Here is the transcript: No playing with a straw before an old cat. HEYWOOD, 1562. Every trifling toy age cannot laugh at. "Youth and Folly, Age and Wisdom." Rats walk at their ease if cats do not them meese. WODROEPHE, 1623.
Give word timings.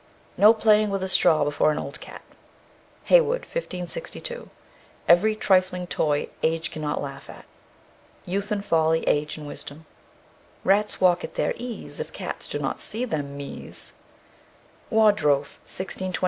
No 0.35 0.51
playing 0.51 0.89
with 0.89 1.03
a 1.03 1.07
straw 1.07 1.43
before 1.43 1.71
an 1.71 1.77
old 1.77 2.01
cat. 2.01 2.23
HEYWOOD, 3.03 3.41
1562. 3.45 4.49
Every 5.07 5.35
trifling 5.35 5.85
toy 5.85 6.29
age 6.41 6.71
cannot 6.71 7.03
laugh 7.03 7.29
at. 7.29 7.45
"Youth 8.25 8.51
and 8.51 8.65
Folly, 8.65 9.03
Age 9.07 9.37
and 9.37 9.45
Wisdom." 9.45 9.85
Rats 10.63 10.99
walk 10.99 11.23
at 11.23 11.35
their 11.35 11.53
ease 11.55 11.99
if 11.99 12.11
cats 12.11 12.47
do 12.47 12.57
not 12.57 12.77
them 12.77 13.37
meese. 13.37 13.93
WODROEPHE, 14.89 15.59
1623. 15.65 16.17